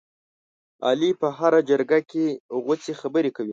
علي 0.87 1.11
په 1.21 1.27
هره 1.37 1.59
جرګه 1.69 1.99
کې 2.11 2.25
غوڅې 2.63 2.93
خبرې 3.01 3.31
کوي. 3.35 3.49